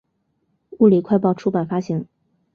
[0.79, 2.07] 物理快报出版发行。